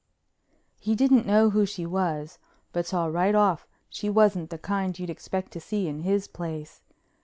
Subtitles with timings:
[0.79, 2.39] He didn't know who she was
[2.73, 6.27] but saw right off she wasn't the kind that you'd expect to see in his
[6.27, 6.81] place.